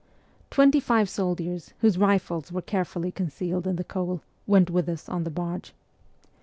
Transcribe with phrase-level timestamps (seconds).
[0.49, 5.25] Twenty five soldiers, whose rifles were carefully concealed in the coal, went with us on
[5.25, 5.73] the barge.